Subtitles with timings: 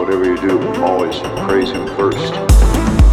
[0.00, 3.09] Whatever you do, always praise Him first.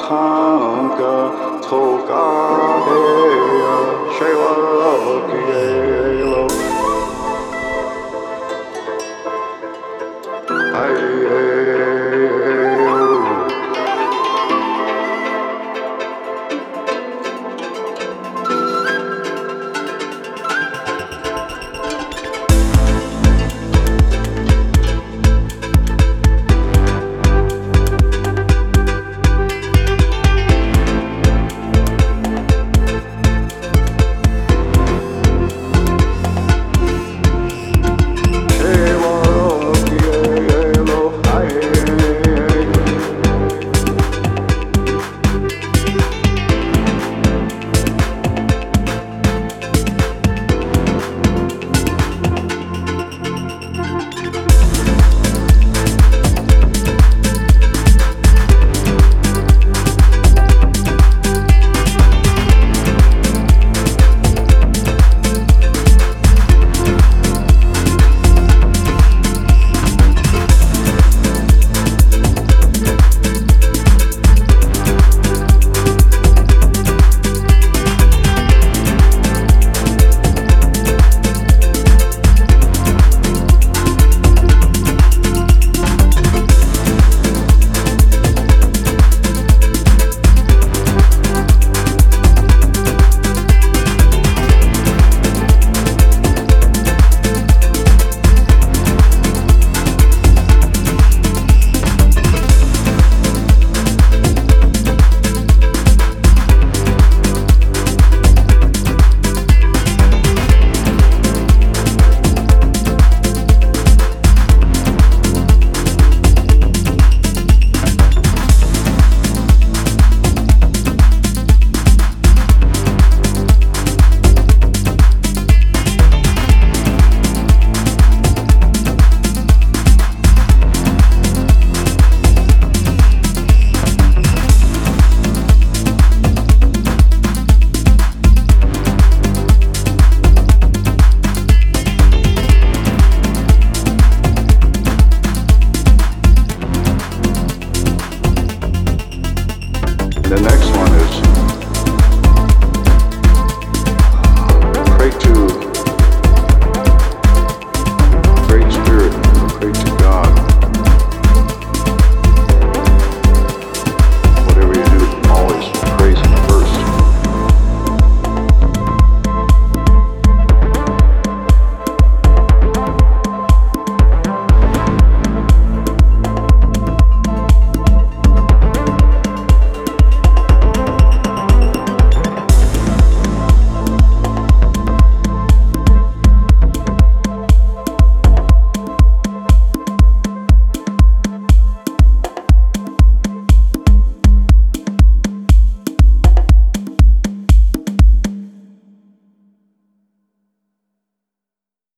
[0.00, 1.30] 他个
[1.62, 2.16] 偷看
[3.60, 3.66] 呀，
[4.18, 5.69] 谁个？